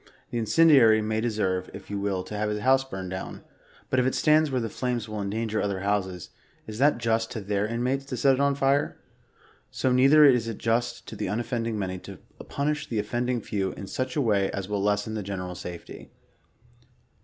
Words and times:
The 0.31 0.39
incendiary 0.39 0.99
may 0.99 1.21
deserve, 1.21 1.69
if 1.75 1.91
you 1.91 1.99
will, 1.99 2.23
to 2.23 2.35
have 2.35 2.49
his 2.49 2.61
house 2.61 2.83
burnt 2.83 3.11
down, 3.11 3.43
but 3.91 3.99
if 3.99 4.05
it 4.07 4.15
stands 4.15 4.49
where 4.49 4.59
the 4.59 4.67
flames 4.67 5.07
will 5.07 5.19
en 5.21 5.29
danger 5.29 5.61
other 5.61 5.81
houses, 5.81 6.31
is 6.65 6.81
it 6.81 6.97
just 6.97 7.29
to 7.29 7.39
their 7.39 7.67
inmates 7.67 8.05
to 8.05 8.17
set 8.17 8.33
it 8.33 8.39
on 8.39 8.55
fire? 8.55 8.97
So 9.69 9.91
neither 9.91 10.25
is 10.25 10.47
it 10.47 10.57
just 10.57 11.07
to 11.09 11.15
the 11.15 11.27
unoffending 11.29 11.77
many, 11.77 11.99
to 11.99 12.17
punish 12.49 12.87
the 12.89 12.97
of 12.97 13.05
fending 13.05 13.41
few 13.41 13.73
in 13.73 13.85
such 13.85 14.15
a 14.15 14.21
way 14.21 14.49
as 14.49 14.67
will 14.67 14.81
lessen 14.81 15.13
the 15.13 15.21
general 15.21 15.53
safety. 15.53 16.09